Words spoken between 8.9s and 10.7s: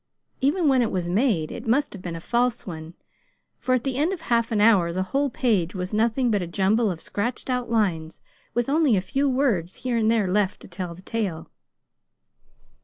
a few words here and there left to